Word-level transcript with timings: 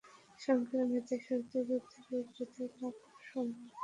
শঙ্করের 0.39 0.87
মেধার 0.91 1.21
সহিত 1.25 1.53
বুদ্ধের 1.67 2.03
হৃদয় 2.27 2.69
লাভ 2.75 2.95
করা 3.01 3.19
সম্ভব। 3.29 3.69